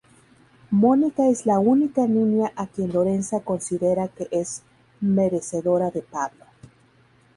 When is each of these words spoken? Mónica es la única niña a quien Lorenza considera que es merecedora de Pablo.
Mónica 0.71 1.27
es 1.29 1.45
la 1.45 1.59
única 1.59 2.07
niña 2.07 2.51
a 2.55 2.65
quien 2.65 2.91
Lorenza 2.91 3.41
considera 3.41 4.07
que 4.07 4.27
es 4.31 4.63
merecedora 4.99 5.91
de 5.91 6.01
Pablo. 6.01 6.45